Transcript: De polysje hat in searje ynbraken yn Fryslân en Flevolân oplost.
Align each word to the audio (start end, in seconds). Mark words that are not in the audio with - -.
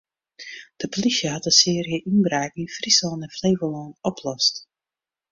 De 0.75 0.87
polysje 0.93 1.27
hat 1.33 1.45
in 1.49 1.57
searje 1.61 1.97
ynbraken 2.11 2.61
yn 2.63 2.73
Fryslân 2.77 3.25
en 3.27 3.35
Flevolân 3.37 3.91
oplost. 4.09 4.55